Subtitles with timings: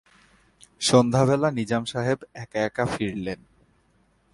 [0.81, 3.39] সন্ধ্যাবেল নিজাম সাহেব এক-একা ফিরলেন।